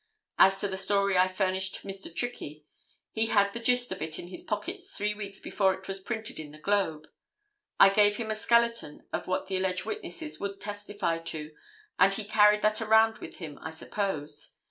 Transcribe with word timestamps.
As 0.39 0.59
to 0.59 0.67
the 0.67 0.77
story 0.77 1.15
I 1.15 1.27
furnished 1.27 1.83
Mr. 1.85 2.11
Trickey, 2.11 2.65
he 3.11 3.27
had 3.27 3.53
the 3.53 3.59
gist 3.59 3.91
of 3.91 4.01
it 4.01 4.17
in 4.17 4.29
his 4.29 4.41
pocket 4.41 4.81
three 4.81 5.13
weeks 5.13 5.39
before 5.39 5.75
it 5.75 5.87
was 5.87 5.99
printed 5.99 6.39
in 6.39 6.49
the 6.49 6.57
Globe. 6.57 7.07
I 7.79 7.89
gave 7.89 8.17
him 8.17 8.31
a 8.31 8.35
skeleton 8.35 9.05
of 9.13 9.27
what 9.27 9.45
the 9.45 9.57
alleged 9.57 9.85
witnesses 9.85 10.39
would 10.39 10.59
testify 10.59 11.19
to, 11.19 11.53
and 11.99 12.11
he 12.11 12.23
carried 12.23 12.63
that 12.63 12.81
around 12.81 13.19
with 13.19 13.35
him, 13.35 13.59
I 13.61 13.69
suppose. 13.69 14.55